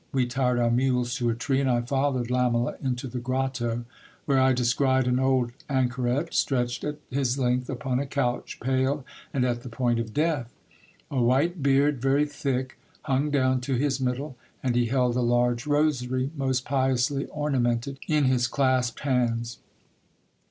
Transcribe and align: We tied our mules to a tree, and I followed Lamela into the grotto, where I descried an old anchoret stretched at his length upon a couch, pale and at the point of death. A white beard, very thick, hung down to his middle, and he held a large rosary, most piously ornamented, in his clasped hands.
We 0.11 0.25
tied 0.25 0.57
our 0.57 0.71
mules 0.71 1.13
to 1.17 1.29
a 1.29 1.35
tree, 1.35 1.61
and 1.61 1.69
I 1.69 1.81
followed 1.81 2.31
Lamela 2.31 2.73
into 2.81 3.07
the 3.07 3.19
grotto, 3.19 3.85
where 4.25 4.39
I 4.39 4.51
descried 4.51 5.05
an 5.07 5.19
old 5.19 5.51
anchoret 5.69 6.33
stretched 6.33 6.83
at 6.83 6.97
his 7.11 7.37
length 7.37 7.69
upon 7.69 7.99
a 7.99 8.07
couch, 8.07 8.57
pale 8.59 9.05
and 9.31 9.45
at 9.45 9.61
the 9.61 9.69
point 9.69 9.99
of 9.99 10.11
death. 10.11 10.51
A 11.11 11.21
white 11.21 11.61
beard, 11.61 12.01
very 12.01 12.25
thick, 12.25 12.79
hung 13.03 13.29
down 13.29 13.61
to 13.61 13.75
his 13.75 14.01
middle, 14.01 14.35
and 14.63 14.75
he 14.75 14.87
held 14.87 15.15
a 15.15 15.21
large 15.21 15.67
rosary, 15.67 16.31
most 16.35 16.65
piously 16.65 17.27
ornamented, 17.27 17.99
in 18.07 18.23
his 18.23 18.47
clasped 18.47 19.01
hands. 19.01 19.59